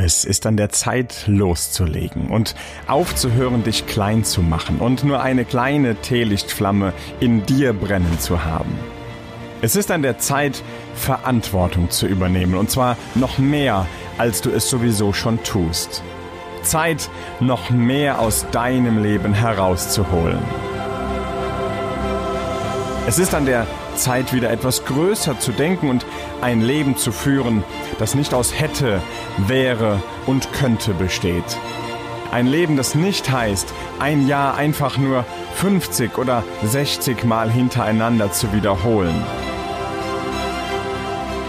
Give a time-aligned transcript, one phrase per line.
[0.00, 2.54] Es ist an der Zeit loszulegen und
[2.86, 8.78] aufzuhören, dich klein zu machen und nur eine kleine Teelichtflamme in dir brennen zu haben.
[9.60, 10.62] Es ist an der Zeit,
[10.94, 13.86] Verantwortung zu übernehmen und zwar noch mehr,
[14.18, 16.04] als du es sowieso schon tust.
[16.62, 17.10] Zeit,
[17.40, 20.38] noch mehr aus deinem Leben herauszuholen.
[23.08, 23.66] Es ist an der
[23.96, 26.04] Zeit, wieder etwas größer zu denken und
[26.42, 27.64] ein Leben zu führen,
[27.98, 29.00] das nicht aus hätte,
[29.38, 31.56] wäre und könnte besteht.
[32.32, 38.52] Ein Leben, das nicht heißt, ein Jahr einfach nur 50 oder 60 Mal hintereinander zu
[38.52, 39.24] wiederholen.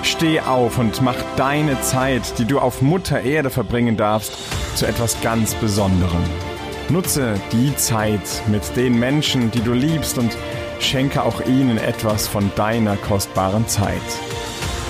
[0.03, 4.31] Steh auf und mach deine Zeit, die du auf Mutter Erde verbringen darfst,
[4.75, 6.23] zu etwas ganz Besonderem.
[6.87, 10.37] Nutze die Zeit mit den Menschen, die du liebst und
[10.79, 14.01] schenke auch ihnen etwas von deiner kostbaren Zeit.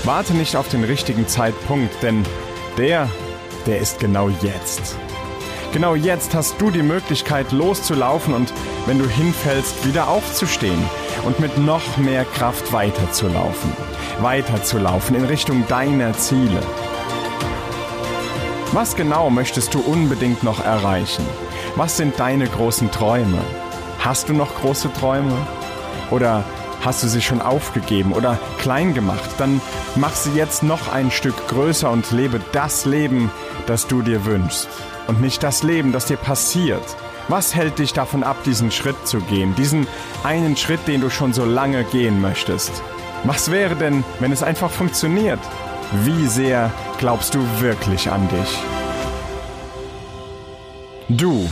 [0.04, 2.26] Warte nicht auf den richtigen Zeitpunkt, denn
[2.78, 3.10] der,
[3.66, 4.96] der ist genau jetzt.
[5.74, 8.52] Genau jetzt hast du die Möglichkeit loszulaufen und
[8.88, 10.84] wenn du hinfällst, wieder aufzustehen
[11.26, 13.72] und mit noch mehr Kraft weiterzulaufen.
[14.20, 16.62] Weiterzulaufen in Richtung deiner Ziele.
[18.72, 21.26] Was genau möchtest du unbedingt noch erreichen?
[21.76, 23.40] Was sind deine großen Träume?
[24.00, 25.36] Hast du noch große Träume?
[26.12, 26.44] Oder
[26.84, 29.30] hast du sie schon aufgegeben oder klein gemacht?
[29.38, 29.62] Dann
[29.96, 33.32] mach sie jetzt noch ein Stück größer und lebe das Leben,
[33.68, 34.68] das du dir wünschst.
[35.08, 36.84] Und nicht das Leben, das dir passiert.
[37.28, 39.54] Was hält dich davon ab, diesen Schritt zu gehen?
[39.56, 39.88] Diesen
[40.24, 42.72] einen Schritt, den du schon so lange gehen möchtest?
[43.24, 45.40] Was wäre denn, wenn es einfach funktioniert?
[46.04, 48.58] Wie sehr glaubst du wirklich an dich?
[51.10, 51.50] Du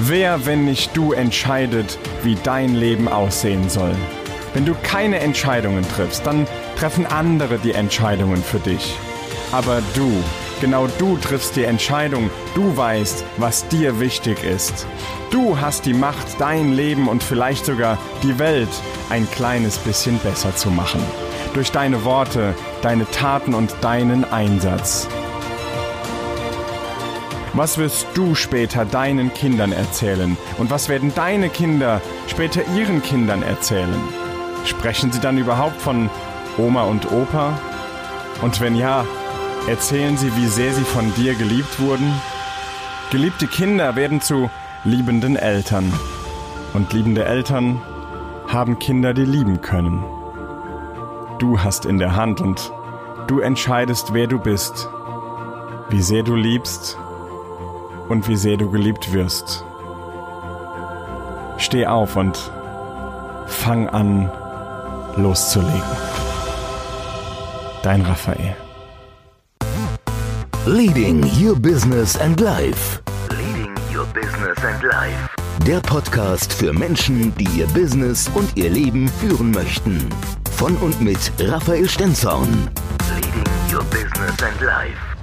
[0.00, 3.96] Wer, wenn nicht du, entscheidet, wie dein Leben aussehen soll?
[4.54, 6.46] Wenn du keine Entscheidungen triffst, dann
[6.78, 8.94] treffen andere die Entscheidungen für dich.
[9.50, 10.22] Aber du,
[10.60, 14.86] genau du triffst die Entscheidung, du weißt, was dir wichtig ist.
[15.32, 18.70] Du hast die Macht, dein Leben und vielleicht sogar die Welt
[19.10, 21.02] ein kleines bisschen besser zu machen.
[21.54, 25.08] Durch deine Worte, deine Taten und deinen Einsatz.
[27.58, 30.36] Was wirst du später deinen Kindern erzählen?
[30.58, 34.00] Und was werden deine Kinder später ihren Kindern erzählen?
[34.64, 36.08] Sprechen sie dann überhaupt von
[36.56, 37.58] Oma und Opa?
[38.42, 39.04] Und wenn ja,
[39.66, 42.08] erzählen sie, wie sehr sie von dir geliebt wurden?
[43.10, 44.48] Geliebte Kinder werden zu
[44.84, 45.92] liebenden Eltern.
[46.74, 47.82] Und liebende Eltern
[48.46, 50.04] haben Kinder, die lieben können.
[51.40, 52.70] Du hast in der Hand und
[53.26, 54.88] du entscheidest, wer du bist,
[55.90, 56.96] wie sehr du liebst
[58.08, 59.64] und wie sehr du geliebt wirst.
[61.58, 62.38] Steh auf und
[63.46, 64.30] fang an
[65.16, 65.82] loszulegen.
[67.82, 68.56] Dein Raphael.
[70.66, 73.00] Leading Your Business and Life.
[73.30, 75.28] Leading Your Business and Life.
[75.66, 80.08] Der Podcast für Menschen, die ihr Business und ihr Leben führen möchten.
[80.52, 82.68] Von und mit Raphael Stenzhorn.
[83.14, 85.17] Leading Your Business and Life.